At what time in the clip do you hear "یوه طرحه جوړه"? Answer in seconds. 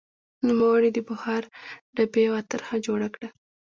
2.27-3.07